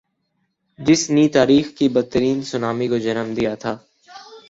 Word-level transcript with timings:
جس 0.79 1.01
نی 1.09 1.25
تاریخ 1.29 1.65
کی 1.77 1.89
بدترین 1.95 2.41
سونامی 2.49 2.87
کو 2.87 2.97
جنم 2.97 3.27
دیا 3.37 3.53
تھا۔ 3.55 3.73